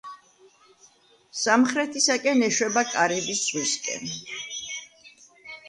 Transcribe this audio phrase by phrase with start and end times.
[1.41, 4.11] სამხრეთისაკენ ეშვება კარიბის ზღვისკენ.